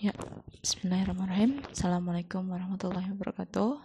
[0.00, 0.16] Ya,
[0.64, 1.60] bismillahirrahmanirrahim.
[1.76, 3.84] Assalamualaikum warahmatullahi wabarakatuh.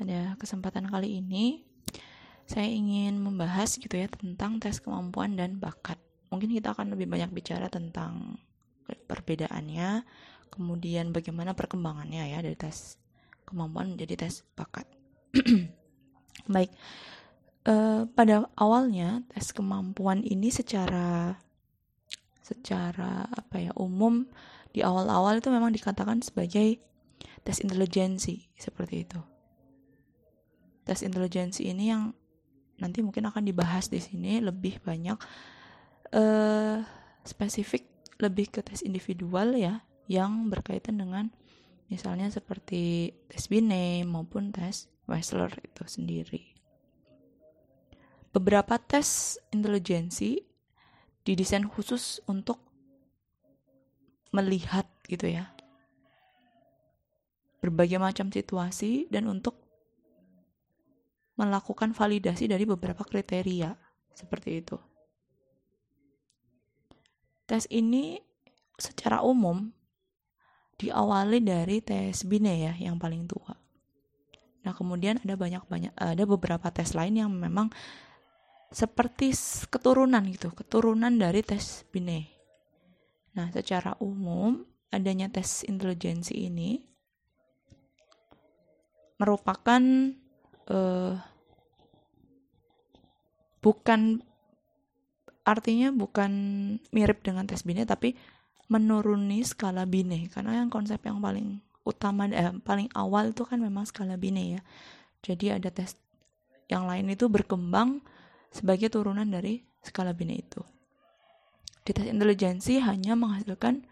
[0.00, 1.68] Pada kesempatan kali ini,
[2.48, 6.00] saya ingin membahas gitu ya tentang tes kemampuan dan bakat.
[6.32, 8.40] Mungkin kita akan lebih banyak bicara tentang
[8.88, 10.00] perbedaannya,
[10.48, 12.96] kemudian bagaimana perkembangannya ya dari tes
[13.44, 14.88] kemampuan menjadi tes bakat.
[16.56, 16.72] Baik,
[17.68, 21.36] uh, pada awalnya tes kemampuan ini secara
[22.44, 24.24] secara apa ya umum
[24.74, 26.82] di awal-awal itu memang dikatakan sebagai
[27.46, 29.20] tes intelijensi seperti itu.
[30.82, 32.10] Tes intelijensi ini yang
[32.82, 35.14] nanti mungkin akan dibahas di sini lebih banyak
[36.10, 36.82] uh,
[37.22, 37.86] spesifik
[38.18, 41.30] lebih ke tes individual ya yang berkaitan dengan
[41.86, 46.42] misalnya seperti tes Binet maupun tes Wechsler itu sendiri.
[48.34, 50.42] Beberapa tes intelijensi
[51.22, 52.58] didesain khusus untuk
[54.34, 55.54] melihat gitu ya
[57.64, 59.56] berbagai macam situasi dan untuk
[61.40, 63.72] melakukan validasi dari beberapa kriteria
[64.12, 64.76] seperti itu.
[67.48, 68.20] Tes ini
[68.76, 69.72] secara umum
[70.76, 73.56] diawali dari tes Bine ya yang paling tua.
[74.64, 77.72] Nah, kemudian ada banyak-banyak ada beberapa tes lain yang memang
[78.68, 79.32] seperti
[79.72, 82.33] keturunan gitu, keturunan dari tes Bine.
[83.34, 84.62] Nah, secara umum,
[84.94, 86.78] adanya tes intelijensi ini
[89.18, 89.82] merupakan
[90.70, 91.14] uh,
[93.58, 94.22] bukan
[95.44, 96.32] artinya bukan
[96.90, 98.16] mirip dengan tes Bine tapi
[98.70, 103.84] menuruni skala Bine karena yang konsep yang paling utama eh, paling awal itu kan memang
[103.84, 104.60] skala Bine ya.
[105.24, 105.98] Jadi ada tes
[106.70, 108.00] yang lain itu berkembang
[108.54, 110.62] sebagai turunan dari skala Bine itu
[111.84, 113.84] di tes intelijensi hanya menghasilkan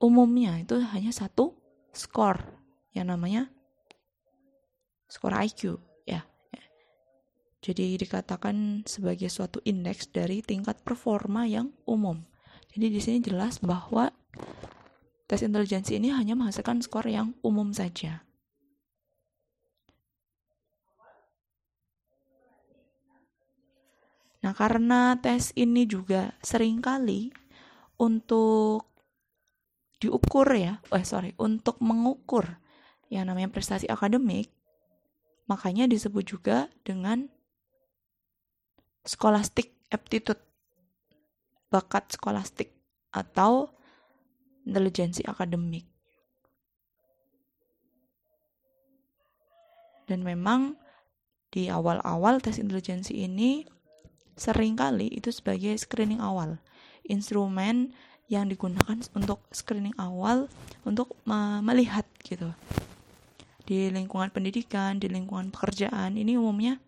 [0.00, 1.52] umumnya itu hanya satu
[1.92, 2.40] skor
[2.96, 3.52] yang namanya
[5.06, 5.76] skor IQ
[6.08, 6.24] ya.
[7.62, 12.24] Jadi dikatakan sebagai suatu indeks dari tingkat performa yang umum.
[12.72, 14.08] Jadi di sini jelas bahwa
[15.28, 18.24] tes intelijensi ini hanya menghasilkan skor yang umum saja.
[24.42, 27.30] Nah, karena tes ini juga sering kali
[27.94, 28.90] untuk
[30.02, 32.58] diukur ya, eh sorry, untuk mengukur
[33.06, 34.50] yang namanya prestasi akademik,
[35.46, 37.30] makanya disebut juga dengan
[39.06, 40.42] scholastic aptitude,
[41.70, 42.74] bakat skolastik
[43.14, 43.70] atau
[44.66, 45.86] intelijensi akademik.
[50.10, 50.74] Dan memang
[51.54, 53.62] di awal-awal tes intelijensi ini
[54.38, 56.58] sering kali itu sebagai screening awal.
[57.06, 57.92] Instrumen
[58.30, 60.48] yang digunakan untuk screening awal
[60.88, 61.12] untuk
[61.62, 62.54] melihat gitu.
[63.62, 66.80] Di lingkungan pendidikan, di lingkungan pekerjaan, ini umumnya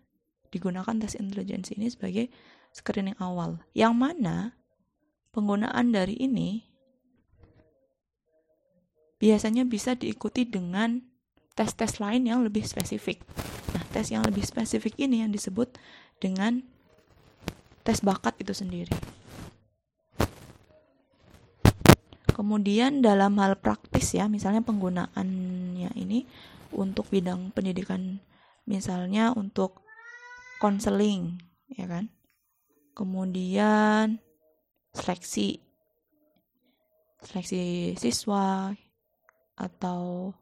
[0.49, 2.31] digunakan tes intelijensi ini sebagai
[2.73, 3.61] screening awal.
[3.71, 4.35] Yang mana
[5.35, 6.63] penggunaan dari ini
[9.19, 10.99] biasanya bisa diikuti dengan
[11.55, 13.23] tes-tes lain yang lebih spesifik.
[13.71, 15.79] Nah, tes yang lebih spesifik ini yang disebut
[16.19, 16.67] dengan
[17.85, 18.89] tes bakat itu sendiri.
[22.33, 26.27] Kemudian dalam hal praktis ya, misalnya penggunaannya ini
[26.75, 28.19] untuk bidang pendidikan,
[28.67, 29.85] misalnya untuk
[30.59, 31.39] konseling,
[31.71, 32.11] ya kan?
[32.91, 34.19] Kemudian
[34.91, 35.63] seleksi,
[37.23, 38.75] seleksi siswa
[39.55, 40.33] atau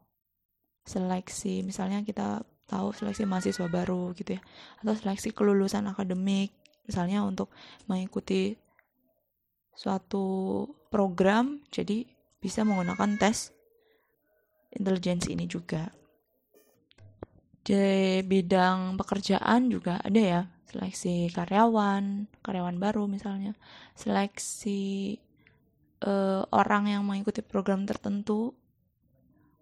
[0.82, 4.42] seleksi, misalnya kita tahu seleksi mahasiswa baru gitu ya,
[4.82, 7.52] atau seleksi kelulusan akademik misalnya untuk
[7.88, 8.56] mengikuti
[9.74, 12.06] suatu program jadi
[12.38, 13.50] bisa menggunakan tes
[14.74, 15.90] intelijensi ini juga.
[17.64, 23.54] Di bidang pekerjaan juga ada ya seleksi karyawan karyawan baru misalnya
[23.94, 25.16] seleksi
[26.02, 28.52] uh, orang yang mengikuti program tertentu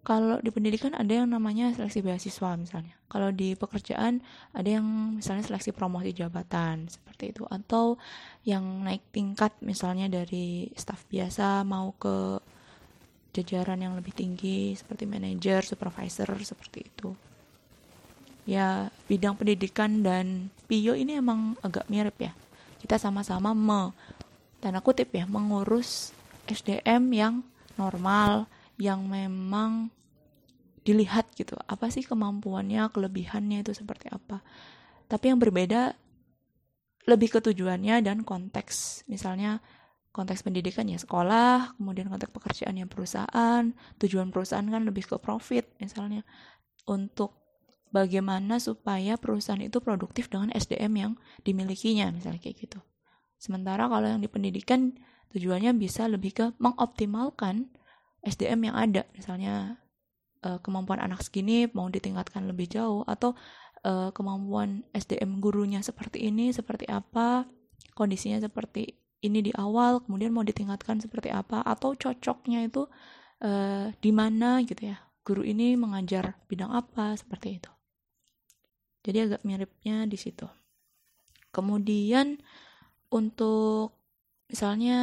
[0.03, 2.91] kalau di pendidikan ada yang namanya seleksi beasiswa misalnya.
[3.07, 4.19] Kalau di pekerjaan
[4.51, 4.83] ada yang
[5.15, 7.95] misalnya seleksi promosi jabatan seperti itu atau
[8.43, 12.43] yang naik tingkat misalnya dari staf biasa mau ke
[13.31, 17.15] jajaran yang lebih tinggi seperti manajer, supervisor seperti itu.
[18.43, 22.35] Ya, bidang pendidikan dan PIO ini emang agak mirip ya.
[22.83, 23.95] Kita sama-sama me
[24.59, 26.11] tanda kutip ya mengurus
[26.47, 27.33] SDM yang
[27.79, 29.93] normal, yang memang
[30.83, 31.55] dilihat gitu.
[31.65, 34.43] Apa sih kemampuannya kelebihannya itu seperti apa?
[35.07, 35.95] Tapi yang berbeda
[37.07, 39.07] lebih ke tujuannya dan konteks.
[39.11, 39.59] Misalnya
[40.13, 43.63] konteks pendidikan ya sekolah, kemudian konteks pekerjaan yang perusahaan,
[43.99, 46.23] tujuan perusahaan kan lebih ke profit misalnya.
[46.83, 47.39] Untuk
[47.93, 51.11] bagaimana supaya perusahaan itu produktif dengan SDM yang
[51.45, 52.79] dimilikinya misalnya kayak gitu.
[53.37, 54.95] Sementara kalau yang di pendidikan
[55.35, 57.69] tujuannya bisa lebih ke mengoptimalkan
[58.23, 59.77] SDM yang ada misalnya
[60.47, 63.35] uh, kemampuan anak segini mau ditingkatkan lebih jauh atau
[63.83, 67.43] uh, kemampuan SDM gurunya seperti ini seperti apa
[67.93, 72.83] kondisinya seperti ini di awal kemudian mau ditingkatkan seperti apa atau cocoknya itu
[73.43, 74.99] uh, di mana gitu ya.
[75.23, 77.71] Guru ini mengajar bidang apa seperti itu.
[79.07, 80.43] Jadi agak miripnya di situ.
[81.55, 82.43] Kemudian
[83.07, 83.95] untuk
[84.51, 84.99] misalnya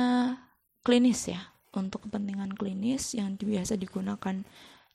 [0.85, 1.41] klinis ya
[1.75, 4.43] untuk kepentingan klinis yang biasa digunakan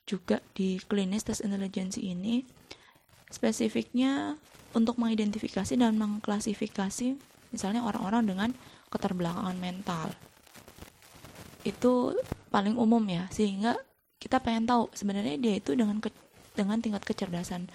[0.06, 2.46] juga di klinis tes intelijensi ini
[3.32, 4.38] spesifiknya
[4.76, 7.16] untuk mengidentifikasi dan mengklasifikasi
[7.50, 8.50] misalnya orang-orang dengan
[8.92, 10.14] keterbelakangan mental.
[11.66, 12.14] Itu
[12.52, 13.74] paling umum ya sehingga
[14.22, 16.12] kita pengen tahu sebenarnya dia itu dengan ke,
[16.54, 17.68] dengan tingkat kecerdasan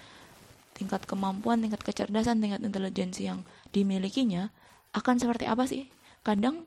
[0.72, 4.48] tingkat kemampuan tingkat kecerdasan tingkat intelijensi yang dimilikinya
[4.96, 5.88] akan seperti apa sih?
[6.24, 6.64] Kadang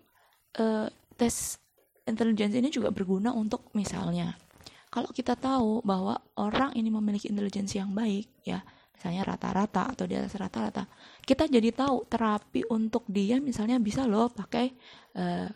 [0.62, 0.88] uh,
[1.18, 1.58] tes
[2.06, 4.38] intelijensi ini juga berguna untuk misalnya
[4.94, 8.62] kalau kita tahu bahwa orang ini memiliki intelijensi yang baik ya
[8.96, 10.88] misalnya rata-rata atau di atas rata-rata
[11.25, 14.72] kita jadi tahu terapi untuk dia misalnya bisa loh pakai
[15.19, 15.50] uh,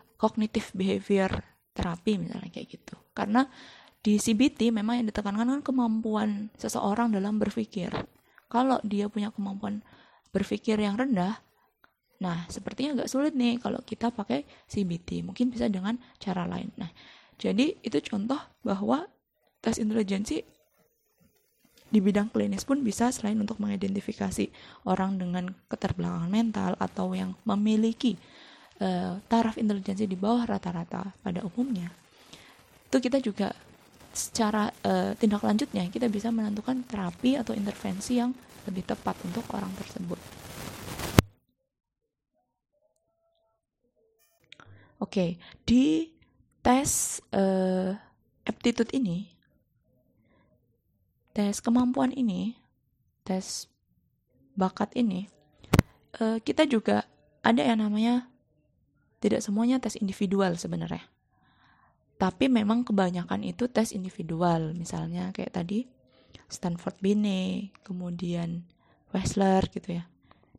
[0.75, 1.31] behavior
[1.80, 2.95] terapi misalnya kayak gitu.
[3.16, 3.48] Karena
[4.04, 7.92] di CBT memang yang ditekankan kan kemampuan seseorang dalam berpikir.
[8.52, 9.80] Kalau dia punya kemampuan
[10.36, 11.40] berpikir yang rendah
[12.19, 16.92] nah sepertinya agak sulit nih kalau kita pakai CBT mungkin bisa dengan cara lain nah
[17.39, 19.07] jadi itu contoh bahwa
[19.63, 20.44] tes intelijensi
[21.89, 24.51] di bidang klinis pun bisa selain untuk mengidentifikasi
[24.86, 28.13] orang dengan keterbelakangan mental atau yang memiliki
[28.83, 31.89] uh, taraf intelijensi di bawah rata-rata pada umumnya
[32.89, 33.50] itu kita juga
[34.13, 38.33] secara uh, tindak lanjutnya kita bisa menentukan terapi atau intervensi yang
[38.66, 40.49] lebih tepat untuk orang tersebut.
[45.00, 45.30] Oke, okay,
[45.63, 46.12] di
[46.60, 47.96] tes uh,
[48.44, 49.40] aptitude ini
[51.40, 52.60] tes kemampuan ini,
[53.24, 53.72] tes
[54.60, 55.31] bakat ini,
[56.19, 57.07] uh, kita juga
[57.40, 58.28] ada yang namanya
[59.24, 61.07] tidak semuanya tes individual sebenarnya.
[62.19, 65.88] Tapi memang kebanyakan itu tes individual, misalnya kayak tadi
[66.52, 68.68] Stanford Binet, kemudian
[69.16, 70.04] Wessler gitu ya.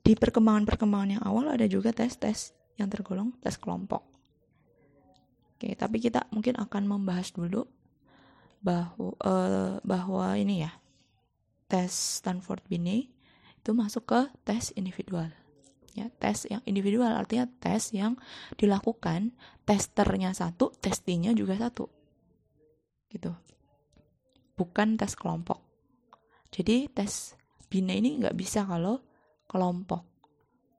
[0.00, 4.09] Di perkembangan-perkembangan yang awal ada juga tes-tes yang tergolong tes kelompok.
[5.60, 7.68] Oke, tapi kita mungkin akan membahas dulu
[8.64, 10.72] bahwa uh, bahwa ini ya
[11.68, 11.92] tes
[12.24, 13.12] Stanford Binet
[13.60, 15.28] itu masuk ke tes individual.
[15.92, 18.16] Ya tes yang individual artinya tes yang
[18.56, 19.36] dilakukan
[19.68, 21.92] testernya satu testinya juga satu.
[23.12, 23.28] Gitu.
[24.56, 25.60] Bukan tes kelompok.
[26.48, 27.36] Jadi tes
[27.68, 29.04] Binet ini nggak bisa kalau
[29.44, 30.08] kelompok.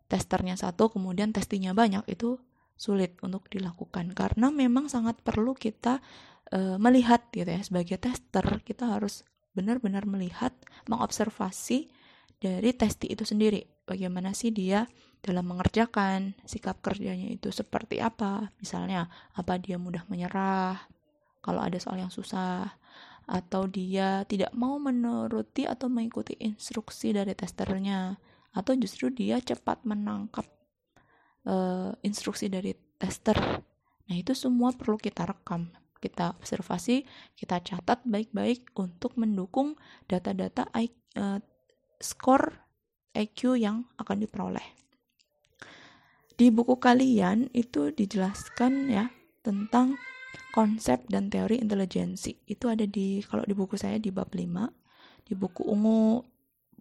[0.09, 2.41] Testernya satu kemudian testinya banyak itu
[2.81, 4.17] sulit untuk dilakukan.
[4.17, 6.01] Karena memang sangat perlu kita
[6.49, 9.21] uh, melihat gitu ya sebagai tester kita harus
[9.53, 10.55] benar-benar melihat
[10.89, 11.93] mengobservasi
[12.41, 13.61] dari testi itu sendiri.
[13.85, 14.89] Bagaimana sih dia
[15.21, 18.49] dalam mengerjakan sikap kerjanya itu seperti apa?
[18.57, 19.05] Misalnya
[19.37, 20.81] apa dia mudah menyerah
[21.45, 22.65] kalau ada soal yang susah?
[23.29, 28.17] Atau dia tidak mau menuruti atau mengikuti instruksi dari testernya?
[28.57, 30.43] Atau justru dia cepat menangkap
[31.47, 33.37] uh, instruksi dari tester
[34.09, 35.71] nah itu semua perlu kita rekam
[36.01, 37.05] kita observasi,
[37.37, 39.77] kita catat baik-baik untuk mendukung
[40.09, 41.37] data-data uh,
[42.01, 42.65] skor
[43.13, 44.65] IQ yang akan diperoleh.
[46.33, 49.13] Di buku kalian itu dijelaskan ya
[49.45, 50.01] tentang
[50.49, 52.41] konsep dan teori intelijensi.
[52.49, 56.25] Itu ada di kalau di buku saya di bab 5, di buku ungu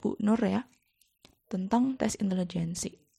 [0.00, 0.64] Bu Nur ya,
[1.52, 3.09] tentang tes intelijensi.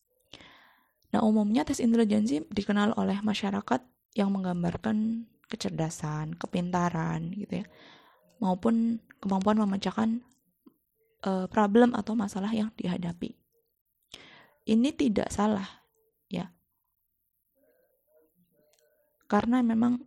[1.11, 3.83] Nah, umumnya tes intelijensi dikenal oleh masyarakat
[4.15, 7.65] yang menggambarkan kecerdasan, kepintaran gitu ya,
[8.39, 10.23] maupun kemampuan memecahkan
[11.27, 13.35] uh, problem atau masalah yang dihadapi.
[14.63, 15.67] Ini tidak salah,
[16.31, 16.47] ya.
[19.27, 19.99] Karena memang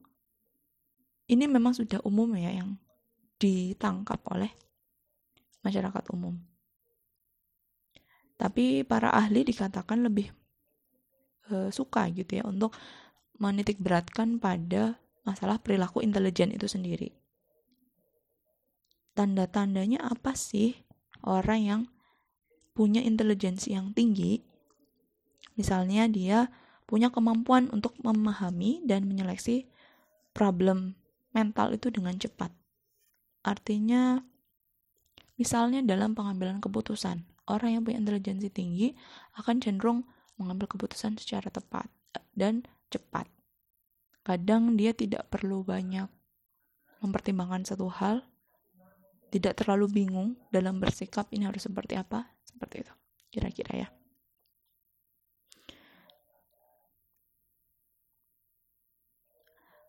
[1.28, 2.76] ini memang sudah umum ya yang
[3.40, 4.52] ditangkap oleh
[5.64, 6.37] masyarakat umum.
[8.37, 10.28] Tapi para ahli dikatakan lebih
[11.51, 12.73] uh, suka gitu ya untuk
[13.41, 14.97] menitik beratkan pada
[15.27, 17.11] masalah perilaku intelijen itu sendiri.
[19.15, 20.75] Tanda-tandanya apa sih
[21.25, 21.81] orang yang
[22.75, 24.43] punya intelijensi yang tinggi?
[25.55, 26.51] Misalnya dia
[26.85, 29.65] punya kemampuan untuk memahami dan menyeleksi
[30.35, 30.99] problem
[31.33, 32.51] mental itu dengan cepat.
[33.47, 34.23] Artinya,
[35.39, 38.93] misalnya dalam pengambilan keputusan, orang yang punya intelijensi tinggi
[39.39, 40.07] akan cenderung
[40.38, 41.87] mengambil keputusan secara tepat
[42.35, 43.26] dan cepat.
[44.25, 46.09] Kadang dia tidak perlu banyak
[47.05, 48.25] mempertimbangkan satu hal,
[49.29, 52.95] tidak terlalu bingung dalam bersikap ini harus seperti apa, seperti itu.
[53.29, 53.88] Kira-kira ya.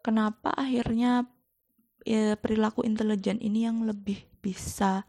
[0.03, 1.25] Kenapa akhirnya
[2.05, 5.01] ya, perilaku intelijen ini yang lebih bisa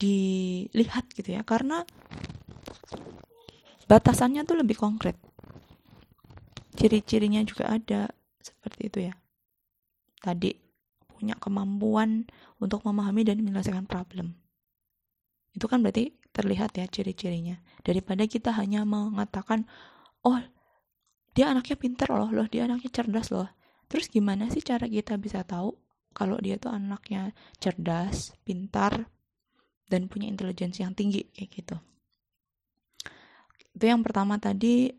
[0.00, 1.44] dilihat gitu ya?
[1.44, 1.84] Karena
[3.90, 5.18] batasannya tuh lebih konkret.
[6.78, 8.06] Ciri-cirinya juga ada
[8.38, 9.14] seperti itu ya.
[10.22, 10.54] Tadi
[11.10, 12.30] punya kemampuan
[12.62, 14.38] untuk memahami dan menyelesaikan problem.
[15.50, 17.58] Itu kan berarti terlihat ya ciri-cirinya.
[17.82, 19.66] Daripada kita hanya mengatakan,
[20.22, 20.38] oh
[21.34, 23.50] dia anaknya pinter loh, loh dia anaknya cerdas loh.
[23.90, 25.74] Terus gimana sih cara kita bisa tahu
[26.14, 29.10] kalau dia tuh anaknya cerdas, pintar,
[29.90, 31.76] dan punya intelijensi yang tinggi kayak gitu.
[33.80, 34.92] Itu yang pertama tadi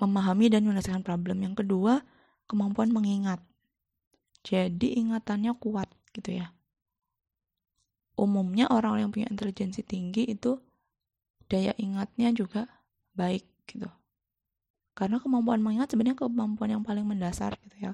[0.00, 1.44] memahami dan menyelesaikan problem.
[1.44, 2.00] Yang kedua,
[2.48, 3.44] kemampuan mengingat.
[4.40, 6.48] Jadi ingatannya kuat gitu ya
[8.22, 10.60] umumnya orang yang punya intelijensi tinggi itu
[11.48, 12.68] daya ingatnya juga
[13.16, 13.88] baik gitu.
[14.92, 17.92] Karena kemampuan mengingat sebenarnya kemampuan yang paling mendasar gitu ya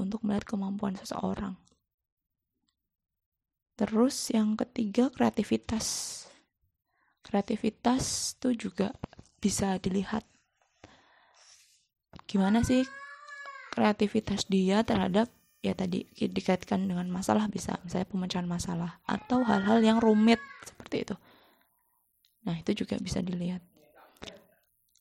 [0.00, 1.56] untuk melihat kemampuan seseorang.
[3.76, 6.18] Terus yang ketiga kreativitas.
[7.22, 8.92] Kreativitas itu juga
[9.42, 10.22] bisa dilihat
[12.30, 12.86] gimana sih
[13.74, 15.26] kreativitas dia terhadap
[15.62, 21.16] ya tadi dikaitkan dengan masalah bisa misalnya pemecahan masalah atau hal-hal yang rumit seperti itu.
[22.42, 23.62] Nah itu juga bisa dilihat.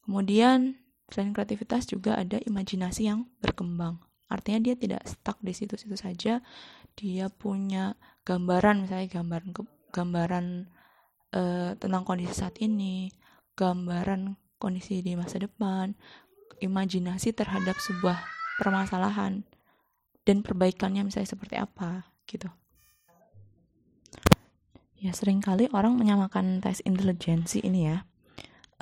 [0.05, 0.77] Kemudian
[1.09, 3.97] selain kreativitas juga ada imajinasi yang berkembang.
[4.31, 6.39] Artinya dia tidak stuck di situ-situ saja.
[6.95, 9.49] Dia punya gambaran misalnya gambaran
[9.91, 10.45] gambaran
[11.35, 13.11] uh, tentang kondisi saat ini
[13.61, 15.93] gambaran kondisi di masa depan
[16.57, 18.17] imajinasi terhadap sebuah
[18.57, 19.45] permasalahan
[20.25, 22.49] dan perbaikannya misalnya seperti apa gitu.
[25.01, 28.05] Ya sering kali orang menyamakan tes intelijensi ini ya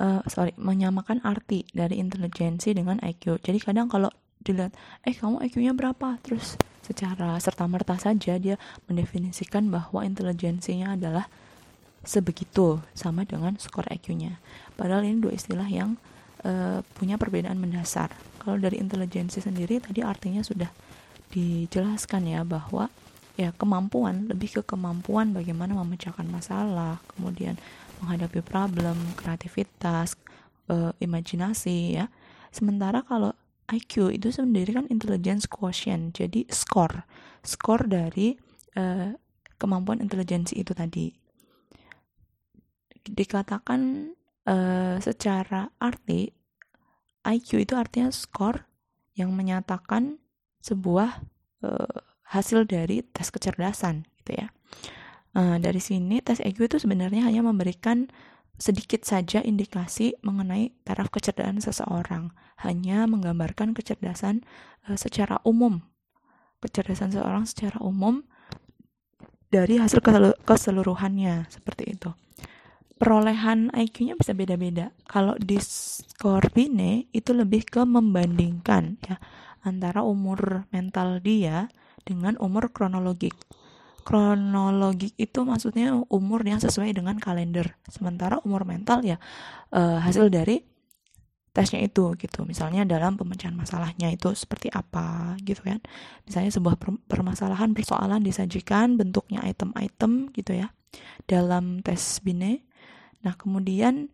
[0.00, 4.72] uh, sorry menyamakan arti dari intelijensi dengan IQ jadi kadang kalau dilihat
[5.04, 6.16] eh kamu IQ-nya berapa?
[6.24, 8.56] Terus secara serta merta saja dia
[8.88, 11.28] mendefinisikan bahwa intelijensinya adalah
[12.02, 14.40] sebegitu sama dengan skor IQ-nya
[14.74, 16.00] padahal ini dua istilah yang
[16.44, 20.72] uh, punya perbedaan mendasar kalau dari intelijensi sendiri tadi artinya sudah
[21.30, 22.90] dijelaskan ya bahwa
[23.38, 27.56] ya kemampuan lebih ke kemampuan bagaimana memecahkan masalah, kemudian
[28.04, 30.18] menghadapi problem, kreativitas,
[30.68, 32.12] e, imajinasi ya.
[32.52, 33.32] Sementara kalau
[33.70, 37.06] IQ itu sendiri kan intelligence quotient, jadi skor,
[37.40, 38.36] skor dari
[38.74, 39.14] e,
[39.56, 41.19] kemampuan intelijensi itu tadi.
[43.06, 44.12] Dikatakan
[44.44, 44.56] e,
[45.00, 46.30] secara arti
[47.24, 48.64] IQ itu artinya skor
[49.12, 50.16] yang menyatakan
[50.64, 51.24] sebuah
[51.64, 54.48] uh, hasil dari tes kecerdasan gitu ya.
[55.36, 58.08] Uh, dari sini tes IQ itu sebenarnya hanya memberikan
[58.60, 64.44] sedikit saja indikasi mengenai taraf kecerdasan seseorang, hanya menggambarkan kecerdasan
[64.88, 65.84] uh, secara umum,
[66.60, 68.24] kecerdasan seseorang secara umum
[69.50, 69.98] dari hasil
[70.46, 72.10] keseluruhannya seperti itu.
[73.00, 74.92] Perolehan IQ-nya bisa beda-beda.
[75.08, 79.16] Kalau di skor Bine itu lebih ke membandingkan ya
[79.64, 81.72] antara umur mental dia
[82.04, 83.32] dengan umur kronologik.
[84.04, 87.76] Kronologik itu maksudnya umur yang sesuai dengan kalender.
[87.88, 89.16] Sementara umur mental ya
[89.72, 90.60] uh, hasil dari
[91.50, 92.46] tesnya itu gitu.
[92.46, 95.82] Misalnya dalam pemecahan masalahnya itu seperti apa gitu kan.
[96.24, 96.76] Misalnya sebuah
[97.08, 100.68] permasalahan persoalan disajikan bentuknya item-item gitu ya
[101.26, 102.69] dalam tes bine.
[103.24, 104.08] Nah, kemudian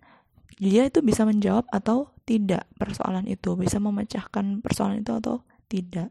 [0.56, 6.10] dia itu bisa menjawab atau tidak persoalan itu, bisa memecahkan persoalan itu atau tidak.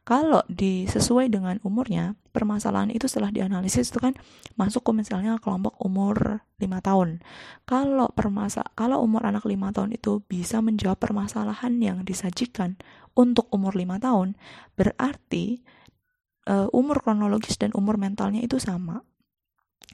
[0.00, 4.16] Kalau disesuai dengan umurnya, permasalahan itu setelah dianalisis itu kan
[4.56, 7.20] masuk ke misalnya kelompok umur 5 tahun.
[7.68, 12.80] Kalau permasa kalau umur anak 5 tahun itu bisa menjawab permasalahan yang disajikan
[13.12, 14.28] untuk umur 5 tahun,
[14.74, 15.60] berarti
[16.48, 19.04] uh, umur kronologis dan umur mentalnya itu sama.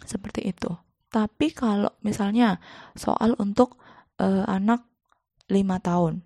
[0.07, 0.71] Seperti itu.
[1.17, 2.61] Tapi kalau misalnya
[2.93, 3.81] soal untuk
[4.21, 4.85] uh, anak
[5.49, 6.21] 5 tahun.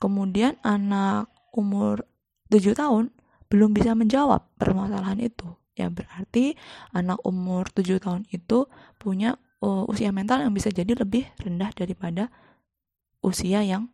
[0.00, 2.08] Kemudian anak umur
[2.48, 3.12] 7 tahun
[3.52, 5.44] belum bisa menjawab permasalahan itu.
[5.76, 6.56] Ya berarti
[6.96, 8.64] anak umur 7 tahun itu
[8.96, 12.32] punya uh, usia mental yang bisa jadi lebih rendah daripada
[13.20, 13.92] usia yang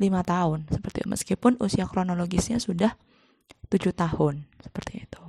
[0.00, 2.96] lima tahun seperti meskipun usia kronologisnya sudah
[3.68, 5.24] tujuh tahun seperti itu.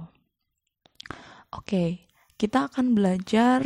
[1.52, 2.08] Oke,
[2.40, 3.60] kita akan belajar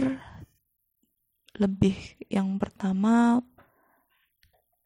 [1.57, 1.95] lebih
[2.27, 3.39] yang pertama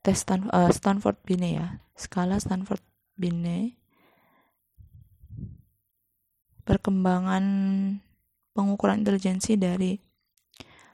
[0.05, 2.81] tes Stan, uh, Stanford Binet ya, skala Stanford
[3.19, 3.75] Binet.
[6.63, 7.43] Perkembangan
[8.53, 9.97] pengukuran intelijensi dari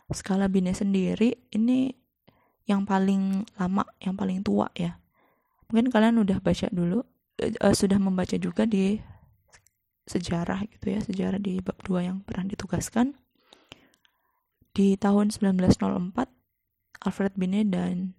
[0.09, 1.91] skala Binet sendiri ini
[2.65, 4.97] yang paling lama, yang paling tua ya.
[5.69, 7.03] Mungkin kalian udah baca dulu,
[7.41, 8.97] uh, sudah membaca juga di
[10.05, 13.17] sejarah gitu ya, sejarah di bab 2 yang pernah ditugaskan.
[14.75, 15.79] Di tahun 1904,
[17.07, 18.11] Alfred Binet dan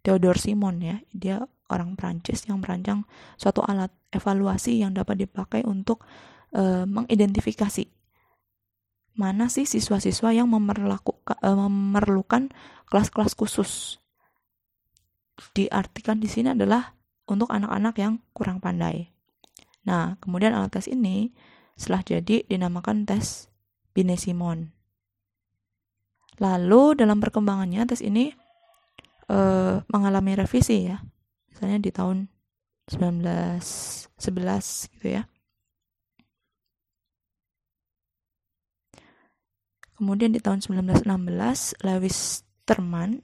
[0.00, 3.04] Theodore Simon ya, dia orang Prancis yang merancang
[3.36, 6.02] suatu alat evaluasi yang dapat dipakai untuk
[6.56, 7.84] uh, mengidentifikasi
[9.20, 12.48] mana sih siswa-siswa yang uh, memerlukan
[12.88, 14.00] kelas-kelas khusus.
[15.52, 16.96] Diartikan di sini adalah
[17.28, 19.12] untuk anak-anak yang kurang pandai.
[19.84, 21.36] Nah, kemudian alat tes ini
[21.76, 23.52] setelah jadi dinamakan tes
[23.92, 24.79] Binet-Simon.
[26.40, 28.32] Lalu dalam perkembangannya tes ini
[29.28, 31.04] uh, mengalami revisi ya.
[31.52, 32.32] Misalnya di tahun
[32.88, 34.16] 1911
[34.96, 35.28] gitu ya.
[40.00, 41.04] Kemudian di tahun 1916
[41.84, 43.20] Lewis Terman,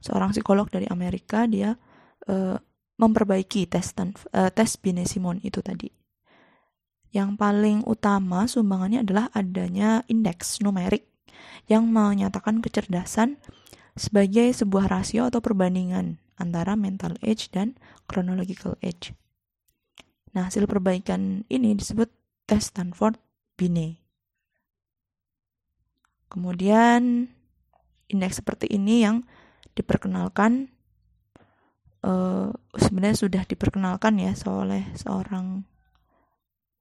[0.00, 1.76] seorang psikolog dari Amerika, dia
[2.24, 2.56] uh,
[2.96, 5.92] memperbaiki tes uh, tes Binet Simon itu tadi.
[7.12, 11.09] Yang paling utama sumbangannya adalah adanya indeks numerik
[11.66, 13.40] yang menyatakan kecerdasan
[13.98, 17.76] sebagai sebuah rasio atau perbandingan antara mental age dan
[18.08, 19.12] chronological age.
[20.32, 22.08] Nah, hasil perbaikan ini disebut
[22.46, 23.18] tes Stanford
[23.58, 24.00] Binet.
[26.30, 27.26] Kemudian
[28.06, 29.26] indeks seperti ini yang
[29.74, 30.70] diperkenalkan
[32.06, 35.66] uh, sebenarnya sudah diperkenalkan ya oleh seorang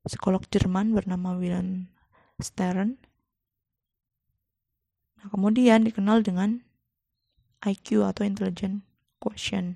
[0.05, 1.89] psikolog Jerman bernama Wilhelm
[2.39, 3.01] Stern.
[5.19, 6.63] Nah, kemudian dikenal dengan
[7.60, 8.88] IQ atau Intelligent
[9.19, 9.75] Quotient.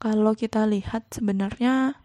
[0.00, 2.02] Kalau kita lihat sebenarnya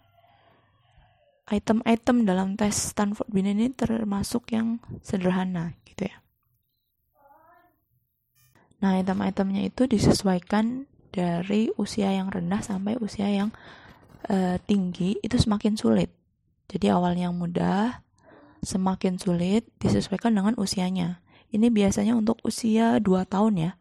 [1.47, 6.17] item-item dalam tes Stanford Binet ini termasuk yang sederhana gitu ya.
[8.83, 13.49] Nah, item-itemnya itu disesuaikan dari usia yang rendah sampai usia yang
[14.29, 16.13] uh, tinggi itu semakin sulit.
[16.69, 18.05] Jadi awalnya yang mudah,
[18.63, 21.21] semakin sulit disesuaikan dengan usianya.
[21.53, 23.71] Ini biasanya untuk usia 2 tahun ya.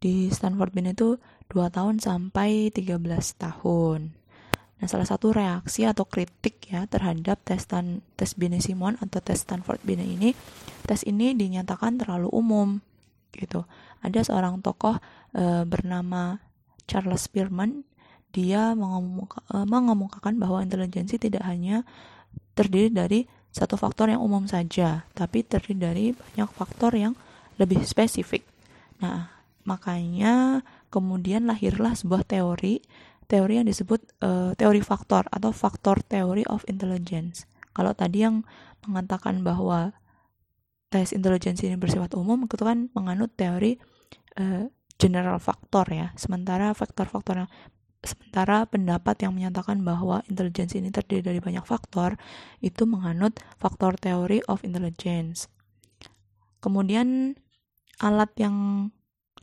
[0.00, 1.20] Di Stanford Bin itu
[1.52, 3.00] 2 tahun sampai 13
[3.36, 4.20] tahun.
[4.80, 9.44] Nah, salah satu reaksi atau kritik ya terhadap tes tan tes Binet Simon atau tes
[9.44, 10.32] Stanford Binet ini,
[10.88, 12.80] tes ini dinyatakan terlalu umum
[13.36, 13.68] gitu.
[14.00, 14.96] Ada seorang tokoh
[15.36, 16.40] e, bernama
[16.88, 17.84] Charles Spearman,
[18.32, 21.84] dia mengemuka, e, mengemukakan bahwa intelijensi tidak hanya
[22.56, 27.14] terdiri dari satu faktor yang umum saja, tapi terdiri dari banyak faktor yang
[27.58, 28.46] lebih spesifik.
[29.02, 29.30] Nah,
[29.66, 32.78] makanya kemudian lahirlah sebuah teori,
[33.26, 37.44] teori yang disebut e, teori faktor atau faktor theory of intelligence.
[37.74, 38.46] Kalau tadi yang
[38.86, 39.94] mengatakan bahwa
[40.90, 43.78] tes intelijensi ini bersifat umum itu kan menganut teori
[44.42, 44.66] uh,
[44.98, 47.50] general faktor ya sementara faktor-faktor yang
[48.00, 52.16] sementara pendapat yang menyatakan bahwa intelijensi ini terdiri dari banyak faktor
[52.64, 55.52] itu menganut faktor teori of intelligence.
[56.64, 57.36] Kemudian
[58.00, 58.88] alat yang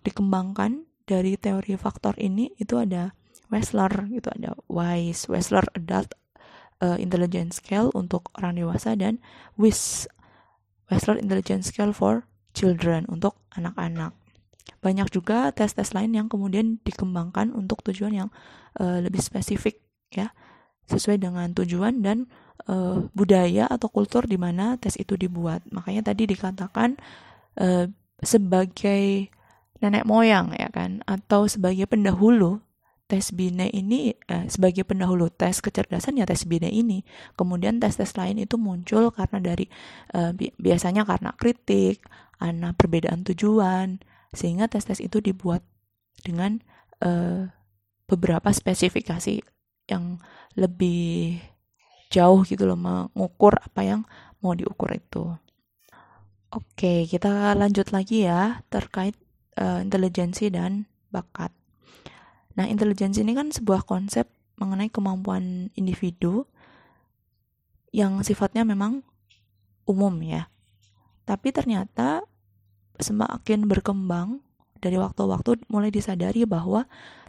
[0.01, 3.13] dikembangkan dari teori faktor ini itu ada
[3.47, 6.11] Wessler gitu ada WISE Wessler Adult
[6.83, 9.23] uh, Intelligence Scale untuk orang dewasa dan
[9.55, 10.11] WIS
[10.91, 14.15] Western Intelligence Scale for Children untuk anak-anak.
[14.83, 18.29] Banyak juga tes-tes lain yang kemudian dikembangkan untuk tujuan yang
[18.79, 20.31] uh, lebih spesifik ya,
[20.87, 22.27] sesuai dengan tujuan dan
[22.67, 25.65] uh, budaya atau kultur di mana tes itu dibuat.
[25.71, 26.99] Makanya tadi dikatakan
[27.59, 27.85] uh,
[28.21, 29.31] sebagai
[29.77, 32.61] nenek moyang ya kan atau sebagai pendahulu
[33.07, 37.07] tes bine ini eh, sebagai pendahulu tes kecerdasan ya tes bine ini.
[37.39, 39.65] Kemudian tes-tes lain itu muncul karena dari
[40.11, 42.03] eh, bi biasanya karena kritik,
[42.35, 44.03] karena perbedaan tujuan,
[44.35, 45.63] sehingga tes-tes itu dibuat
[46.23, 46.59] dengan
[47.03, 47.47] eh,
[48.07, 49.43] beberapa spesifikasi
[49.87, 50.19] yang
[50.55, 51.39] lebih
[52.07, 54.01] jauh gitu loh mengukur apa yang
[54.39, 55.35] mau diukur itu.
[56.47, 59.19] Oke, kita lanjut lagi ya terkait
[59.59, 61.51] uh, intelijensi dan bakat.
[62.55, 66.47] Nah, intelijensi ini kan sebuah konsep mengenai kemampuan individu
[67.91, 69.03] yang sifatnya memang
[69.83, 70.47] umum ya.
[71.27, 72.23] Tapi ternyata
[72.99, 74.41] semakin berkembang
[74.77, 76.85] dari waktu-waktu mulai disadari bahwa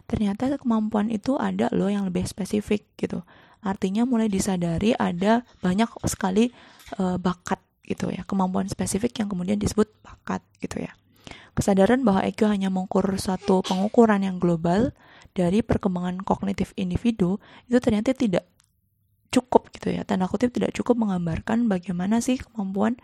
[0.09, 3.21] ternyata kemampuan itu ada loh yang lebih spesifik gitu.
[3.59, 6.49] Artinya mulai disadari ada banyak sekali
[6.97, 10.93] uh, bakat gitu ya, kemampuan spesifik yang kemudian disebut bakat gitu ya.
[11.53, 14.95] Kesadaran bahwa IQ hanya mengukur suatu pengukuran yang global
[15.35, 18.47] dari perkembangan kognitif individu itu ternyata tidak
[19.29, 22.97] cukup gitu ya tanda kutip tidak cukup menggambarkan bagaimana sih kemampuan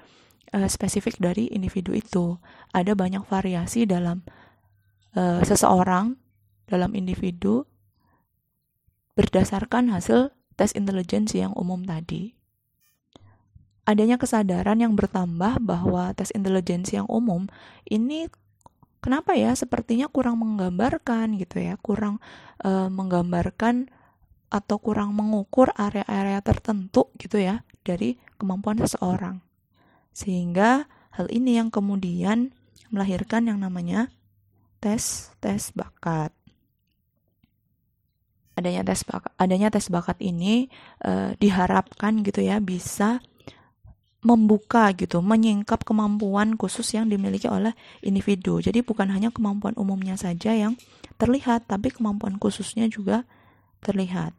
[0.56, 2.40] uh, spesifik dari individu itu.
[2.72, 4.24] Ada banyak variasi dalam
[5.20, 6.16] uh, seseorang
[6.66, 7.68] dalam individu
[9.20, 12.32] berdasarkan hasil tes intelijensi yang umum tadi.
[13.86, 17.46] Adanya kesadaran yang bertambah bahwa tes intelijensi yang umum
[17.86, 18.26] ini
[18.98, 22.18] kenapa ya sepertinya kurang menggambarkan gitu ya kurang
[22.66, 23.94] uh, menggambarkan
[24.50, 29.45] atau kurang mengukur area-area tertentu gitu ya dari kemampuan seseorang
[30.16, 32.56] sehingga hal ini yang kemudian
[32.88, 34.08] melahirkan yang namanya
[34.80, 36.32] tes tes bakat
[38.56, 40.72] adanya tes bakat adanya tes bakat ini
[41.04, 43.20] uh, diharapkan gitu ya bisa
[44.26, 48.58] membuka gitu, menyingkap kemampuan khusus yang dimiliki oleh individu.
[48.58, 50.74] Jadi bukan hanya kemampuan umumnya saja yang
[51.22, 53.22] terlihat, tapi kemampuan khususnya juga
[53.86, 54.34] terlihat.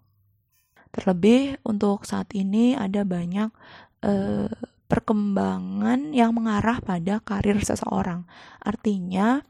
[0.91, 3.55] Terlebih untuk saat ini ada banyak
[4.03, 4.51] eh,
[4.87, 8.27] perkembangan yang mengarah pada karir seseorang.
[8.63, 9.43] Artinya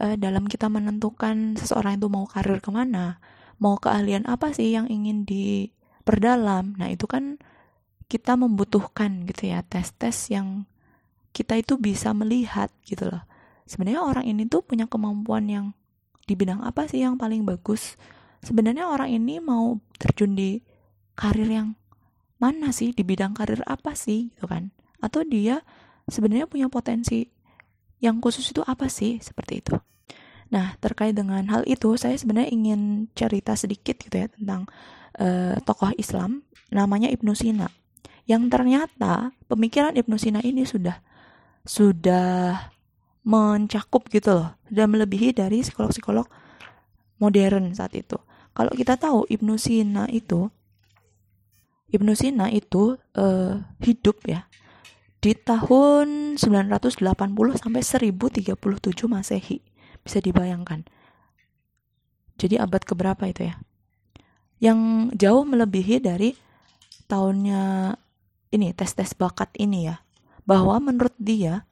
[0.00, 3.18] eh, dalam kita menentukan seseorang itu mau karir ke mana,
[3.56, 6.76] mau keahlian apa sih yang ingin diperdalam.
[6.76, 7.40] Nah itu kan
[8.08, 10.68] kita membutuhkan gitu ya tes-tes yang
[11.34, 13.24] kita itu bisa melihat gitu loh.
[13.64, 15.66] Sebenarnya orang ini tuh punya kemampuan yang
[16.24, 17.96] di bidang apa sih yang paling bagus?
[18.44, 20.60] Sebenarnya orang ini mau terjun di
[21.16, 21.68] karir yang
[22.44, 22.92] mana sih?
[22.92, 24.68] Di bidang karir apa sih gitu kan?
[25.00, 25.64] Atau dia
[26.04, 27.24] sebenarnya punya potensi
[28.04, 29.16] yang khusus itu apa sih?
[29.24, 29.74] Seperti itu.
[30.52, 34.68] Nah, terkait dengan hal itu, saya sebenarnya ingin cerita sedikit gitu ya tentang
[35.16, 37.72] uh, tokoh Islam namanya Ibnu Sina
[38.24, 40.96] yang ternyata pemikiran Ibnu Sina ini sudah
[41.64, 42.56] sudah
[43.24, 46.28] mencakup gitu loh, sudah melebihi dari psikolog-psikolog
[47.20, 48.16] modern saat itu.
[48.52, 50.48] Kalau kita tahu Ibnu Sina itu
[51.94, 54.50] Ibnu Sina itu uh, hidup ya
[55.22, 57.00] di tahun 980
[57.56, 58.50] sampai 1037
[59.08, 59.62] Masehi.
[60.04, 60.84] Bisa dibayangkan.
[62.36, 63.56] Jadi abad keberapa itu ya?
[64.60, 64.78] Yang
[65.16, 66.36] jauh melebihi dari
[67.08, 67.94] tahunnya
[68.52, 70.02] ini tes-tes bakat ini ya
[70.44, 71.64] bahwa menurut dia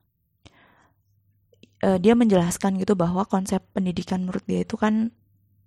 [1.85, 5.13] uh, dia menjelaskan gitu bahwa konsep pendidikan menurut dia itu kan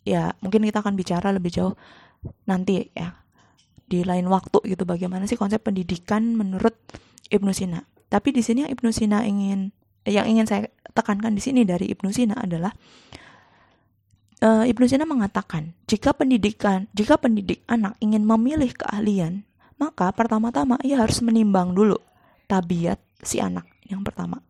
[0.06, 1.74] ya mungkin kita akan bicara lebih jauh
[2.50, 3.25] nanti ya
[3.86, 6.74] di lain waktu gitu bagaimana sih konsep pendidikan menurut
[7.30, 7.86] Ibnu Sina.
[8.10, 9.70] Tapi di sini yang Ibnu Sina ingin
[10.06, 12.74] yang ingin saya tekankan di sini dari Ibnu Sina adalah
[14.46, 19.46] uh, Ibnu Sina mengatakan jika pendidikan jika pendidik anak ingin memilih keahlian
[19.76, 22.00] maka pertama-tama ia harus menimbang dulu
[22.48, 24.42] tabiat si anak yang pertama.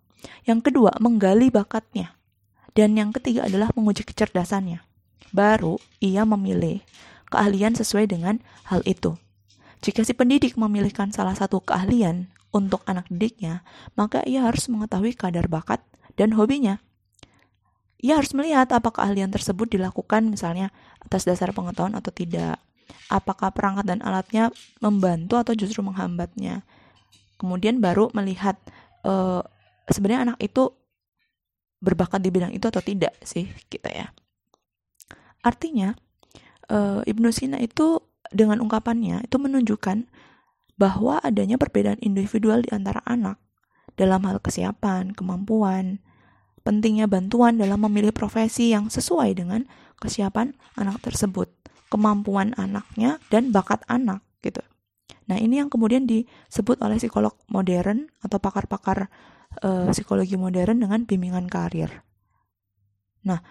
[0.45, 2.15] Yang kedua, menggali bakatnya.
[2.76, 4.84] Dan yang ketiga adalah menguji kecerdasannya.
[5.32, 6.84] Baru ia memilih
[7.32, 9.15] keahlian sesuai dengan hal itu.
[9.86, 13.62] Jika si pendidik memilihkan salah satu keahlian untuk anak didiknya,
[13.93, 15.86] maka ia harus mengetahui kadar bakat
[16.17, 16.82] dan hobinya.
[18.02, 20.74] Ia harus melihat apakah keahlian tersebut dilakukan misalnya
[21.06, 22.58] atas dasar pengetahuan atau tidak
[23.13, 24.50] apakah perangkat dan alatnya
[24.82, 26.65] membantu atau justru menghambatnya.
[27.38, 28.58] Kemudian baru melihat
[29.06, 29.45] uh,
[29.86, 30.74] sebenarnya anak itu
[31.78, 34.10] berbakat di bidang itu atau tidak sih kita ya.
[35.45, 35.93] Artinya
[36.74, 38.02] uh, Ibnu Sina itu
[38.36, 40.06] dengan ungkapannya itu menunjukkan
[40.76, 43.39] bahwa adanya perbedaan individual di antara anak
[43.95, 46.04] dalam hal kesiapan, kemampuan,
[46.67, 49.63] pentingnya bantuan dalam memilih profesi yang sesuai dengan
[50.04, 51.48] kesiapan anak tersebut
[51.88, 54.60] kemampuan anaknya dan bakat anak gitu.
[55.26, 59.10] Nah, ini yang kemudian disebut oleh psikolog modern atau pakar-pakar
[59.63, 62.04] e, psikologi modern dengan bimbingan karir.
[63.26, 63.41] Nah,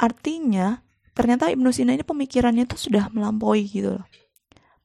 [0.00, 0.80] artinya
[1.12, 4.06] ternyata Ibnu Sina ini pemikirannya itu sudah melampaui gitu loh.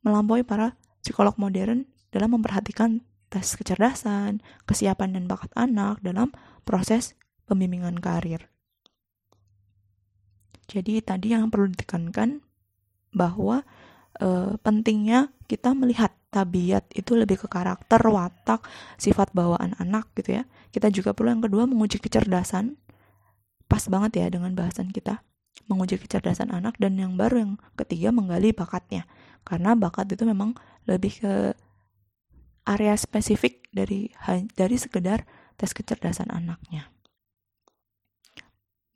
[0.04, 6.32] Melampaui para psikolog modern dalam memperhatikan tes kecerdasan, kesiapan dan bakat anak dalam
[6.64, 7.16] proses
[7.48, 8.48] pembimbingan karir.
[10.68, 12.44] Jadi tadi yang perlu ditekankan
[13.16, 13.64] bahwa
[14.20, 18.68] e, pentingnya kita melihat tabiat itu lebih ke karakter, watak,
[19.00, 20.44] sifat bawaan anak gitu ya.
[20.76, 22.76] Kita juga perlu yang kedua menguji kecerdasan.
[23.72, 25.24] Pas banget ya dengan bahasan kita.
[25.66, 29.10] Menguji kecerdasan anak dan yang baru yang ketiga menggali bakatnya.
[29.42, 30.54] Karena bakat itu memang
[30.86, 31.34] lebih ke
[32.68, 34.14] area spesifik dari
[34.54, 35.26] dari sekedar
[35.58, 36.92] tes kecerdasan anaknya.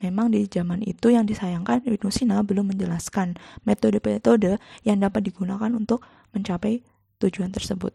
[0.02, 3.38] Memang di zaman itu yang disayangkan Ibnu Sina belum menjelaskan
[3.69, 6.02] metode-metode yang dapat digunakan untuk
[6.34, 6.82] mencapai
[7.21, 7.93] tujuan tersebut.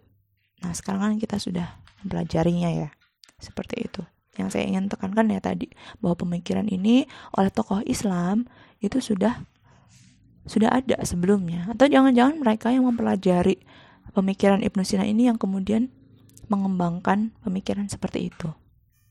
[0.62, 2.88] Nah, sekarang kan kita sudah mempelajarinya ya.
[3.42, 4.06] Seperti itu.
[4.36, 8.48] Yang saya ingin tekankan ya tadi bahwa pemikiran ini oleh tokoh Islam
[8.84, 9.40] itu sudah
[10.46, 13.58] sudah ada sebelumnya atau jangan-jangan mereka yang mempelajari
[14.14, 15.90] pemikiran Ibnu Sina ini yang kemudian
[16.46, 18.54] mengembangkan pemikiran seperti itu.